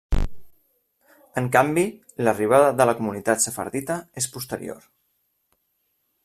[1.41, 1.83] En canvi,
[2.27, 4.89] l'arribada de la comunitat sefardita és posterior.